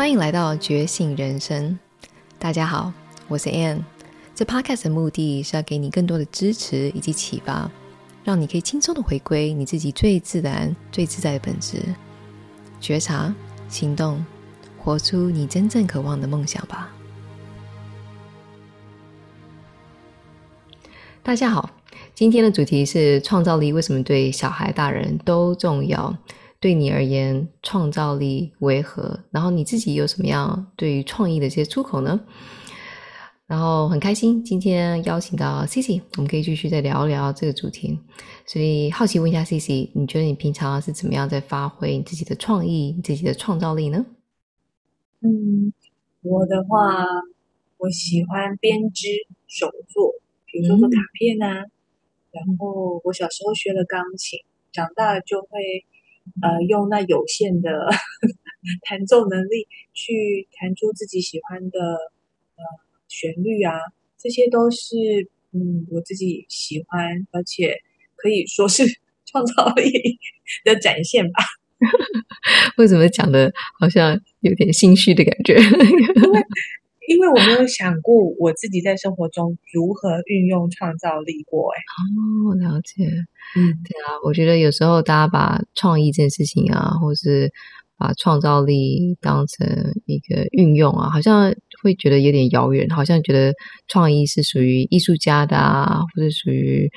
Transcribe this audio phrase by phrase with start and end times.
[0.00, 1.78] 欢迎来到觉醒人生。
[2.38, 2.90] 大家好，
[3.28, 3.82] 我是 Ann。
[4.34, 7.70] 这 Podcast 的目的是要给你更多的支持以及启发，
[8.24, 11.82] 让你可以轻松的回归你自己最自然、最自在的本质，
[12.80, 13.34] 觉察、
[13.68, 14.24] 行动，
[14.78, 16.90] 活出你真正渴望的梦想吧。
[21.22, 21.68] 大家好，
[22.14, 26.16] 今天的主题是创造力为什么对小孩、大人都重要？
[26.60, 29.18] 对你而言，创造力为何？
[29.30, 32.20] 然后你自己有什么样对于创意的一些出口呢？
[33.46, 37.98] 然后很开心今天邀请到 CC，我们可以继续再聊一聊这个主题。
[38.44, 44.04] 所以好奇问一下 CC，你觉得你平常是怎么样在发挥你自己的创意、你自己的创造力呢？
[45.22, 45.72] 嗯，
[46.20, 47.06] 我的话，
[47.78, 49.08] 我喜欢编织
[49.48, 50.12] 手作，
[50.44, 51.62] 比如说做卡片啊。
[51.62, 51.70] 嗯、
[52.32, 54.38] 然后我小时候学了钢琴，
[54.70, 55.48] 长大了就会。
[56.42, 57.70] 呃，用那有限的
[58.82, 62.62] 弹奏能力去弹出自己喜欢的呃
[63.08, 63.72] 旋律啊，
[64.18, 64.96] 这些都是
[65.52, 67.76] 嗯我自己喜欢，而且
[68.16, 68.84] 可以说是
[69.26, 69.90] 创造力
[70.64, 71.44] 的展现吧。
[72.76, 73.50] 为什么讲的
[73.80, 75.54] 好像有点心虚的感觉？
[75.56, 76.40] 因为
[77.18, 81.78] 我没有想过我自己在生活中如何运用创造力过，哎，
[82.14, 83.04] 哦，了解，
[83.56, 87.50] 嗯，对啊，我觉得有时候大家把创意这件事情啊，或是
[87.96, 89.66] 把创造力当成
[90.06, 93.52] 一个运用啊，好像会觉得有点遥远，好像觉得
[93.88, 96.88] 创意是属于艺术家的啊，或者属于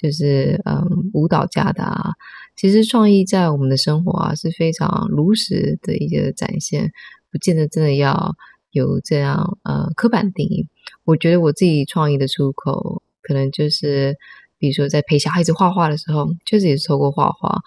[0.00, 0.84] 就是嗯
[1.14, 2.10] 舞蹈家的啊。
[2.56, 6.90] 其实创意在我们的生活啊是非常如实的一个展现，
[7.30, 8.34] 不见得真的要。
[8.72, 10.66] 有这样呃刻板定义，
[11.04, 14.16] 我觉得我自己创意的出口，可能就是
[14.58, 17.60] 比如说在陪小孩子画画的时候，确实也是透过画画，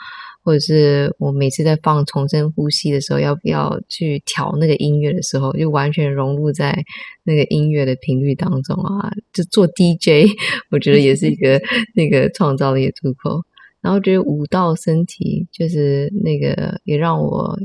[0.43, 6.83] 或者是我每次在放重生呼吸的时候，要不要去调那个音乐的时候，就完全融入在
[7.23, 10.27] 那个音乐的频率当中啊，就做 DJ，
[10.71, 11.61] 我觉得也是一 个
[11.93, 13.41] 那个创造力的出口。
[13.81, 17.59] 然后觉得舞蹈身体就是那个也让我。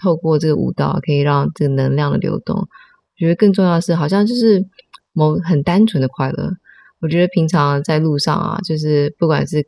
[0.00, 2.56] 透过这个舞蹈，可以让这个能量的流动。
[2.56, 2.68] 我
[3.18, 4.64] 觉得更重要的是，好像就是
[5.12, 6.52] 某很单纯的快乐。
[7.00, 9.66] 我觉得平常在路上啊，就是不管是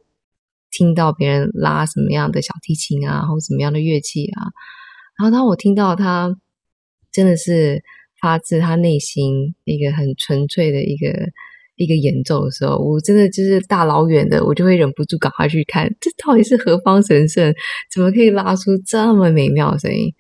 [0.70, 4.48] 听到别人拉什么样的小提琴啊，或什么样的乐器啊，
[5.18, 6.36] 然后当我听到他
[7.12, 7.82] 真的是
[8.20, 11.30] 发自他内心一个很纯粹的一个。
[11.82, 17.54] 一个演奏的时候，我真的就是大老远的，我就会忍不住赶快去看，这到底是何方神圣？
[17.90, 20.12] 怎么可以拉出这么美妙的声音？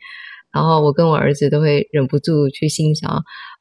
[0.54, 3.10] 然后我跟我儿子都会忍不住去欣赏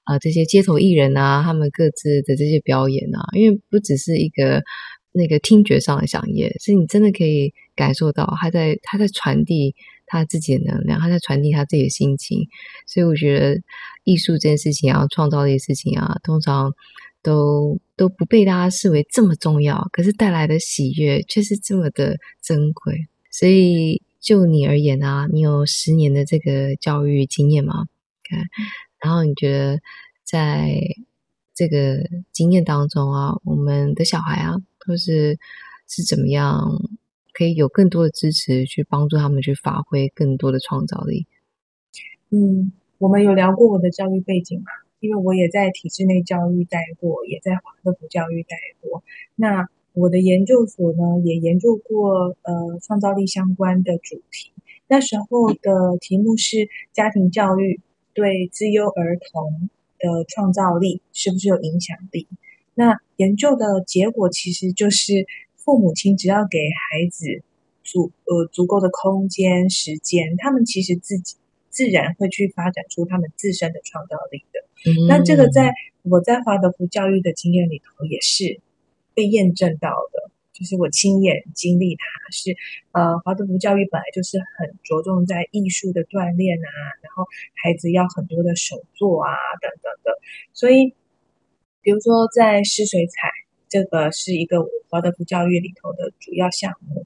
[0.05, 4.63] 啊、呃，这些街头艺人啊，他们各自的这些表演啊，因为不只是一个
[5.11, 12.47] 那个听觉上的饗宴，是你真的可以感受到他在他在传递他自己的能量，他在传递他自己的心情。
[12.87, 13.59] 所以我觉得
[14.05, 16.71] 艺术这件事情啊，创造这件事情啊，通常。
[17.21, 23.09] 都都不被大家视为这么重要，可是带来的喜悦却是这么的珍贵。
[23.29, 27.87] 所以就你而言啊，你有十年的这个教育经验吗？
[28.23, 28.39] 看，
[29.03, 29.81] 然后你觉得
[30.23, 30.79] 在
[31.53, 34.55] 这个经验当中啊，我们的小孩啊，
[34.87, 35.37] 都是
[35.85, 36.81] 是怎么样
[37.33, 41.27] 可以有更多的支持，去帮助他们去发挥更多的创造力？
[42.29, 44.67] 嗯，我们有聊过我的教育背景吗？
[44.99, 49.03] 因为我也在体制内教育待过，也在华德福教育待过。
[49.35, 54.51] 那我的研究所呢，也研究过呃创造力相关的主题。
[54.87, 57.79] 那时候的题目是家庭教育
[58.13, 62.27] 对资优儿童的创造力是不是有影响力？
[62.73, 67.43] 那研究的结果其实就是父母亲只要给孩子
[67.83, 71.35] 足呃足够的空间时间，他们其实自己
[71.69, 75.07] 自然会去发展出他们自身的创造力的。
[75.07, 78.59] 那这个在我在华德福教育的经验里头也是
[79.13, 82.03] 被验证到的，就是我亲眼经历它。
[82.32, 82.55] 是，
[82.91, 86.70] 呃，华德福教育本来就是很着重在艺术的锻炼啊，
[87.02, 87.26] 然后
[87.61, 90.17] 孩子要很多的手作啊等等的，
[90.53, 90.93] 所以
[91.82, 93.29] 比如说在湿水彩，
[93.67, 94.58] 这个是一个
[94.90, 97.05] 华德福教育里头的主要项目，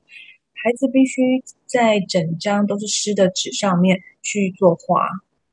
[0.53, 5.05] 孩子必须在整张都是湿的纸上面去作画，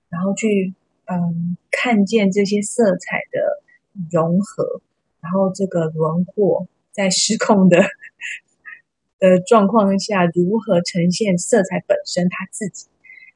[0.08, 0.72] 然后去。
[1.12, 3.64] 嗯，看见这些色彩的
[4.12, 4.80] 融合，
[5.20, 7.82] 然后这个轮廓在失控的
[9.18, 12.86] 的状况下，如何呈现色彩本身它自己？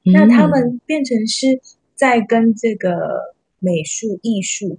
[0.05, 1.61] 嗯、那他们变成是
[1.97, 4.79] 在跟这个美术艺术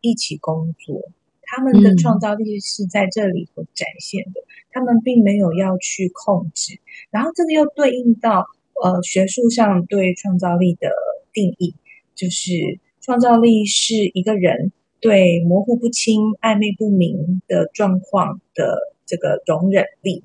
[0.00, 1.02] 一起工作，
[1.42, 6.78] 他们的创造力是在这里所展现的，嗯、他们并没有要去控制。
[7.10, 8.46] 然后这个又对应到
[8.82, 10.90] 呃学术上对创造力的
[11.32, 11.74] 定义。
[12.14, 14.70] 就是创造力是一个人
[15.00, 20.22] 对模糊不清、暧昧不明的状况的这个容忍力，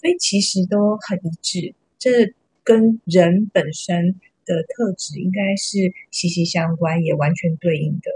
[0.00, 1.74] 所以其实都很一致。
[1.98, 2.32] 这
[2.64, 8.10] 跟人本身的特质应该是息息相关，也完全对应的。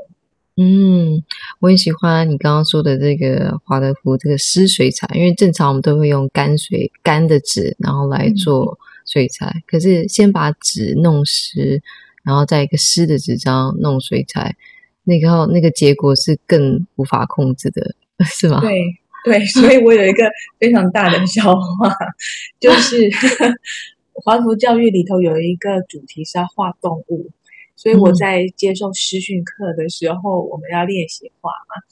[0.56, 1.22] 嗯，
[1.60, 9.62] 我很喜欢你刚刚说的这个华德福这个湿水彩，因为正常我们都会用干水干的纸，然后来做水彩。
[9.66, 11.82] 可是先把纸弄湿，
[12.22, 14.56] 然后在一个湿的纸张弄水彩，
[15.04, 18.60] 那个那个结果是更无法控制的， 是吗？
[18.60, 18.80] 对
[19.24, 21.94] 对， 所以我有一个非常大的笑话，
[22.60, 23.10] 就是
[24.12, 27.30] 华图教育里头有一个主题是要画动物。
[27.76, 31.82] 所以我在接受师训课的时候，我们要练习画嘛。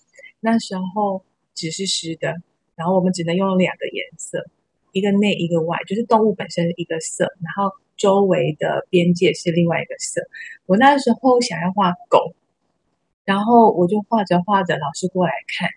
[0.41, 1.25] 那时候
[1.55, 2.37] 纸是湿的，
[2.76, 4.47] 然后我们只能用两个颜色，
[4.93, 10.23] 一个内一个外，就是动物本身一个色，然后周围的边界是另外一个色。
[10.67, 12.35] 我那时候想要画狗，
[13.25, 15.69] 然后我就画着画着，老师过来看，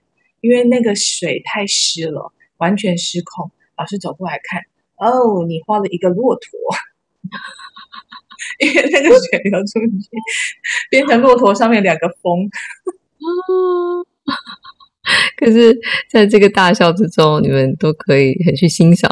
[0.41, 3.51] 因为那个水太湿了，完全失控。
[3.77, 4.62] 老师走过来看，
[4.97, 6.51] 哦，你画了一个骆驼。
[8.59, 10.09] 因为那个水流出去，
[10.89, 12.47] 变成骆驼上面两个峰。
[15.37, 15.77] 可是，
[16.09, 19.09] 在这个大笑之中，你们都可以很去欣赏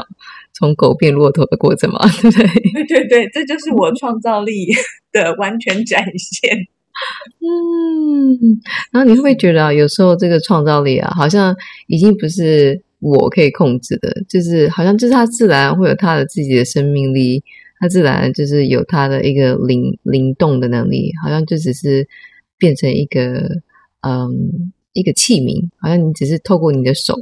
[0.52, 1.98] 从狗变骆驼的过程嘛？
[2.20, 2.46] 对不对？
[2.84, 4.68] 对对对，这就是我创造力
[5.12, 6.50] 的完全展现。
[7.40, 8.60] 嗯，
[8.92, 11.54] 然后你会不会觉得啊，有时候这个创造力啊，好像
[11.88, 17.42] 已经不是我可以控制的，就是好像就是它自然会有它的自己的生命力。
[17.80, 22.08] 它自然就是有它的一个灵灵动的能力，好像就只是
[22.56, 23.60] 变成一个
[24.00, 27.14] 嗯一个器皿，好像你只是透过你的手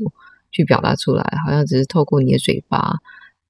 [0.52, 3.00] 去表达出来，好像只是透过你的嘴巴，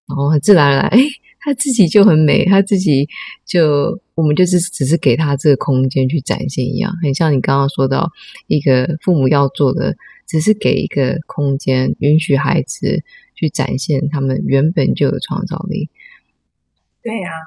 [0.09, 0.99] 然后很自然而然， 哎，
[1.41, 3.09] 他自己就很美，他自己
[3.45, 8.11] 就我们就是只是给他这个空间去展现一样，很像你刚刚说到
[8.47, 9.97] 一个父母要做的，
[10.27, 13.03] 只是给一个空间，允许孩子
[13.35, 15.91] 去展现他们原本就有创造力。
[17.03, 17.43] 对呀、啊，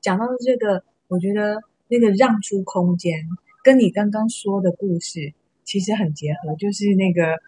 [0.00, 3.18] 讲到这个，我觉得那个让出空间，
[3.64, 5.34] 跟你刚刚说的故事
[5.70, 7.38] 其实很结合，就是那个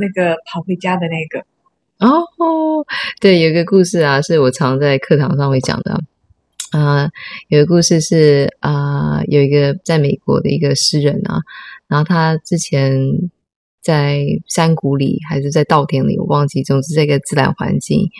[0.00, 1.46] 那个跑回家的那个。
[2.04, 2.26] 哦，
[3.20, 6.02] 对，有一个故事啊，是我常在课堂上会讲的。
[6.72, 7.08] 啊、
[7.46, 11.38] 有一个故事是啊、有一个在美国的一个诗人啊，
[11.86, 12.98] 然后他之前
[13.80, 14.18] 在
[14.48, 18.10] 山谷里还是在稻田里，我忘记，总之这个自然环境。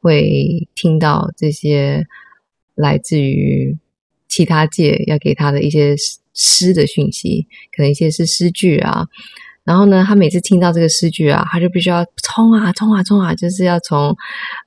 [0.00, 2.04] 会听到这些
[2.74, 3.78] 来自于
[4.28, 5.94] 其他界要给他的一些
[6.34, 9.06] 诗的讯息，可能一些是诗句啊。
[9.64, 14.14] 然后呢，他每次听到这个诗句啊，他就必须要冲啊冲啊冲啊，就是要从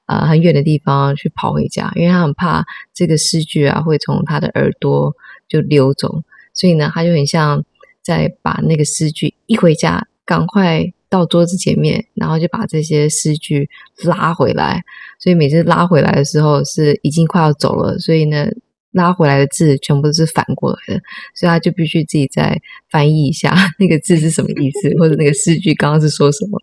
[0.08, 5.14] 呃很远的地方去跑回家，因为他很怕这个诗句啊会从他的耳朵
[5.48, 6.24] 就溜走，
[6.54, 7.64] 所以呢，他就很像
[8.02, 10.92] 在把那个诗句一回家，赶快。
[11.10, 13.70] 到桌子前面，然后就把这些诗句
[14.04, 14.84] 拉回来。
[15.20, 17.98] 所以每次拉回来的时候，是已经快要走了。
[17.98, 18.46] 所以呢，
[18.92, 21.02] 拉回来的字全部都是反过来的，
[21.36, 26.60] 所以他就必须自己再翻译一下那个字是什么意思， 或者那个诗句刚刚是说什么。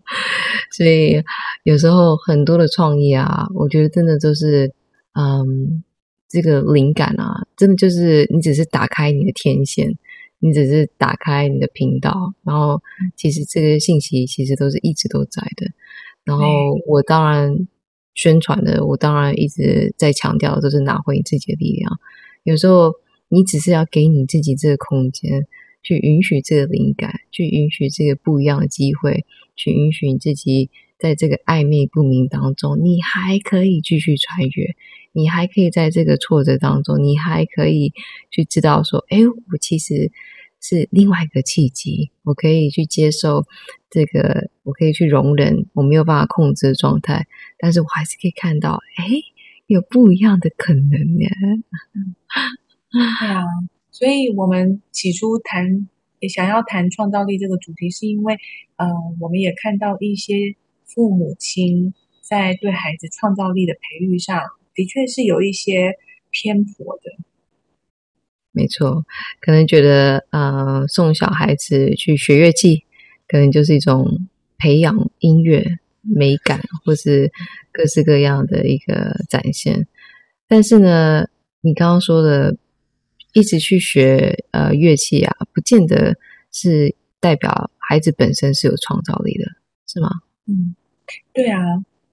[0.76, 1.23] 所以
[1.62, 4.73] 有时候很多的创意啊，我觉得真的都是，
[5.14, 5.83] 嗯，
[6.28, 9.97] 这个灵感啊，真的就是你只是打开你的天线。
[10.40, 12.78] 你只是打开你的频道，然后
[13.16, 15.66] 其实这个信息其实都是一直都在的。
[16.23, 16.45] 然后
[16.87, 17.66] 我当然
[18.14, 21.99] 宣传的，我当然一直在强调，都是拿回你自己的力量。
[22.44, 22.92] 有时候
[23.28, 25.47] 你只是要给你自己这个空间，
[25.83, 29.25] 去允许这个灵感，去允许这个不一样的机会，
[29.56, 34.75] 去允许你自己在这个暧昧不明当中，你还可以继续穿越。
[35.16, 37.92] 你还可以在这个挫折当中，你还可以
[38.30, 39.18] 去知道说，哎，
[39.52, 40.11] 我其实
[40.66, 43.44] 是另外一个契机，我可以去接受
[43.90, 47.26] 这个，我可以去容忍我没有办法控制的状态，
[47.59, 49.04] 但是我还是可以看到，哎，
[49.66, 51.26] 有不一样的可能呢。
[52.90, 53.44] 对啊，
[53.90, 55.87] 所以我们起初谈
[56.30, 58.38] 想要谈创造力这个主题，是因为，
[58.76, 58.87] 呃，
[59.21, 60.56] 我们也看到一些
[60.87, 61.92] 父母亲
[62.23, 64.40] 在对孩子创造力的培育上。
[64.75, 65.92] 的确是有一些
[66.33, 67.12] 偏颇的，
[68.54, 69.04] 没错，
[69.40, 72.84] 可能觉得呃，送小孩子去学乐器，
[73.28, 77.30] 可能就是一种培养音乐美感，或是
[77.73, 79.87] 各式各样的一个展现。
[80.49, 81.26] 但是呢，
[81.61, 82.56] 你刚刚说的，
[83.32, 86.16] 一直去学呃乐器啊，不见得
[86.52, 89.44] 是代表孩子本身是有创造力的，
[89.87, 90.08] 是吗？
[90.46, 90.75] 嗯，
[91.32, 91.61] 对啊，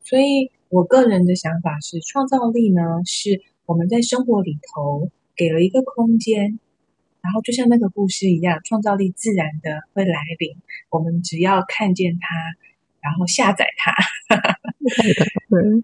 [0.03, 0.51] 所以。
[0.71, 6.59] 我个人的想法是，创造力呢，是我们在生活里头给了一个空间，
[7.19, 10.55] 然后就像那个故事一样，创造力自然的会来临。
[10.91, 12.27] 我们只要看见它，
[13.01, 13.91] 然后下载它，
[15.49, 15.83] 嗯，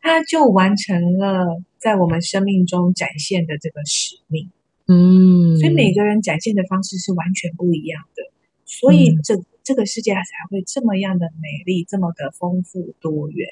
[0.00, 4.50] 它就完成了在我们生命中展现的这个使命。
[4.88, 8.32] 嗯，所以每个人展现的方式是完全不一样的，
[8.64, 13.48] 所以这、嗯、这个世界才会这么样的美丽，这么的丰富多元。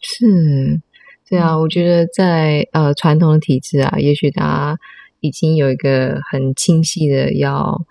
[0.00, 0.80] 是，
[1.26, 4.78] 对啊，我觉得在呃传统的体制啊，也许大家
[5.20, 7.86] 已经有一个很清晰的要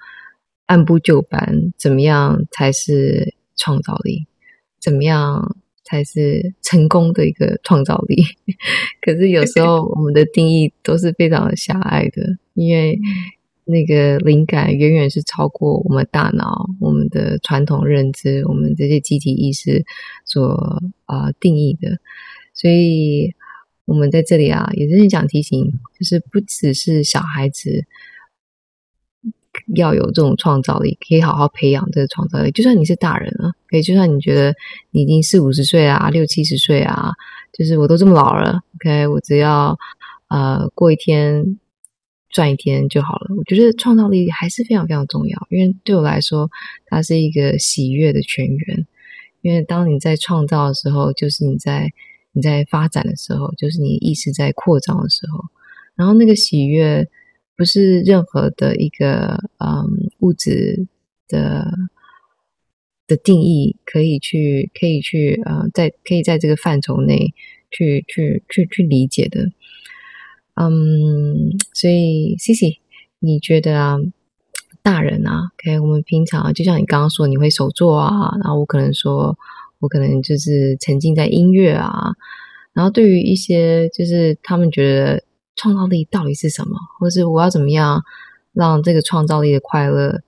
[0.68, 4.28] 按部就班，怎么样才是创造力，
[4.80, 8.24] 怎么样才是成功的一个创造力。
[9.02, 13.00] 可是有时候我们的定义都是非常的狭隘的，因为
[13.66, 19.84] 那个灵感远远是超过我们大脑、我们的传统认知、我们这些集体意识
[20.24, 21.98] 所啊、定义的。
[22.54, 23.34] 所以，
[23.86, 27.86] 我们在这里啊，也是想提醒，就是不只是小孩子
[29.76, 32.52] 要有这种创造力，可以好好培养这个创造力。
[32.52, 34.54] 就算你是大人了，可以，就算你觉得
[34.92, 37.12] 你已经四五十岁啊、六七十岁啊，
[37.52, 39.78] 就是我都这么老了，OK，我只要
[40.30, 41.60] 呃过一天
[42.30, 43.36] 赚一天就好了。
[43.36, 46.50] 我觉得创造力还是非常非常重要，因为对我来说，
[46.86, 48.88] 它是一个喜悦的泉源。
[49.42, 51.92] 因为当你在创造的时候，就是你在。
[52.36, 55.46] 你在发展的时候，就是你意识在扩张的时候，
[55.96, 57.08] 然后那个喜悦
[57.56, 60.88] 不是任何的一个嗯物质
[61.28, 61.72] 的
[63.06, 67.36] 的定义可以去可以去呃在可以在这个范畴内
[67.70, 69.52] 去去去去理解的，
[70.56, 72.80] 嗯，所以 C C，
[73.20, 73.98] 你觉得啊，
[74.82, 79.38] 大人啊，OK，我们平常就像你刚刚说，你会手作啊，然后我可能说。
[79.84, 82.14] 我可能就是沉浸在音乐啊，
[82.72, 85.22] 然后对于一些就是他们觉得
[85.58, 88.02] 创造力到底是什么，或是我要怎么样
[88.54, 90.22] 让这个创造力的快乐，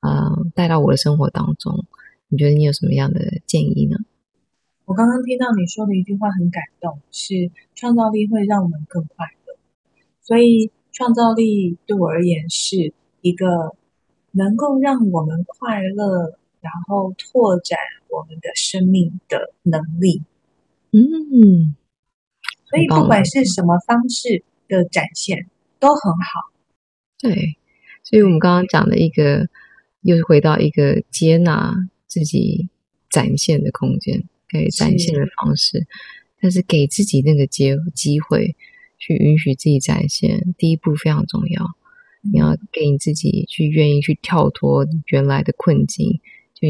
[0.00, 1.84] 呃，带到我的生活当中？
[2.28, 3.98] 你觉得你有什么样的建议呢？
[4.86, 9.54] 我刚刚听到你说的一句话很感动，是创造力会让我们更快乐，
[10.22, 13.76] 所以创造力对我而言是一个
[14.32, 16.38] 能够让我们快乐。
[16.64, 17.78] 然后拓展
[18.08, 20.22] 我们的生命的能力，
[20.92, 21.76] 嗯，
[22.64, 25.46] 所以不管是什么方式的展现
[25.78, 26.50] 都很好。
[27.18, 27.58] 对，
[28.02, 29.46] 所以我们刚刚讲的一个，
[30.00, 31.74] 又回到一个接纳
[32.06, 32.70] 自己
[33.10, 35.86] 展现的空间，可以展现的方式，是
[36.40, 38.56] 但是给自己那个机机会
[38.96, 41.76] 去允许自己展现，第一步非常重要。
[42.22, 46.22] 嗯、你要给你自己去愿意去跳脱原来的困境。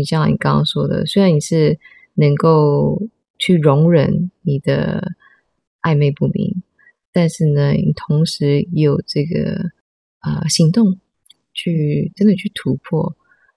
[0.02, 1.78] 就像你刚刚说的，虽然你是
[2.14, 3.02] 能够
[3.38, 5.12] 去容忍你的
[5.82, 6.62] 暧昧不明，
[7.12, 9.70] 但是呢，你同时也有这个
[10.18, 10.98] 啊、呃、行动，
[11.52, 13.16] 去真的去突破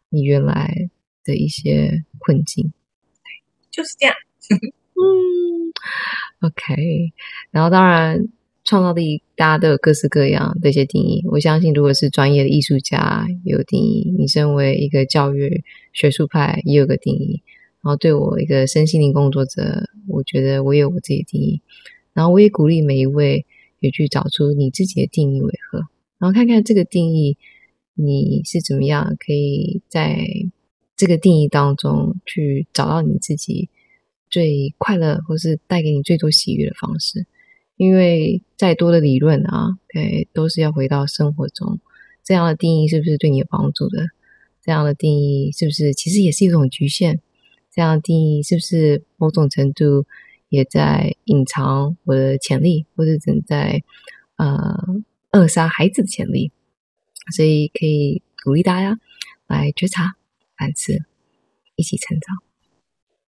[0.09, 0.89] 你原来
[1.23, 2.71] 的一些困境。
[3.71, 4.15] 就是这样。
[4.97, 5.71] 嗯
[6.41, 7.13] ，OK。
[7.51, 8.27] 然后当然。
[8.67, 11.23] 创造力，大家都有各式各样的一些定义。
[11.31, 17.41] 我相信，如果是专业的艺术家，有定义；你身为一个教育学术派，也有个定义。
[17.81, 21.61] 然后，对我一个身心灵工作者，我觉得我有我自己的定义。
[22.11, 23.45] 然后，我也鼓励每一位
[23.79, 25.79] 也去找出你自己的定义为何，
[26.19, 27.37] 然后看看这个定义
[27.93, 30.27] 你是怎么样，可以在
[30.97, 33.69] 这个定义当中去找到你自己
[34.29, 37.25] 最快乐，或是带给你最多喜悦的方式。
[37.77, 41.79] 因为再多的理论啊，对，都是要回到生活中。
[42.23, 44.07] 这样的定义是不是对你有帮助的？
[44.61, 47.19] 这样的定义是不是其实也是一种局限？
[47.71, 50.05] 这样的定义是不是某种程度
[50.49, 53.81] 也在隐藏我的潜力，或者正在
[54.35, 54.75] 呃
[55.31, 56.51] 扼杀孩子的潜力？
[57.35, 58.99] 所以可以鼓励大家
[59.45, 60.15] 来觉察、
[60.57, 61.03] 反思，
[61.75, 62.37] 一起成长。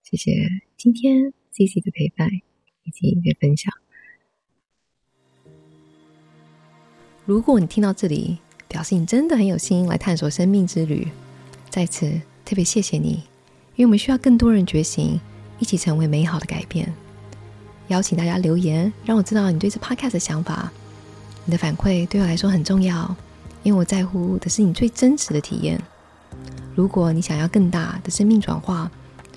[0.04, 0.48] 谢谢
[0.78, 2.30] 今天 Cici 的陪伴
[2.84, 3.74] 以及你的分享。
[7.26, 11.08] 如果你听到这里，表示你真的很有心来探索生命之旅，
[11.72, 12.08] 在此
[12.46, 13.24] 特别谢谢你，
[13.76, 15.20] 因为我们需要更多人觉醒，
[15.58, 16.94] 一起成为美好的改变。
[17.88, 20.72] 邀请大家留言，让我知道你对这 podcast 的想法。
[21.46, 23.16] 你的反馈对我来说很重要，
[23.64, 25.82] 因为我在乎的是你最真实的体验。
[26.76, 28.92] 如果你想要更大的生命转化，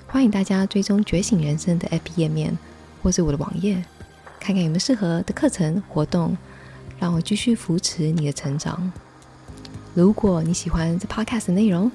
[0.05, 2.55] 欢迎大家追踪觉醒人生的 FB 页面，
[3.01, 3.83] 或是我的网页，
[4.39, 6.37] 看看有没有适合的课程活动。
[6.99, 8.91] 让我继续扶持你的成长。
[9.93, 11.91] 如果你喜欢这 podcast 的内容，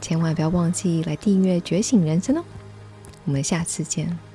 [0.00, 2.44] 千万不要忘记来订阅《觉醒人生》哦。
[3.24, 4.27] 我们下次见。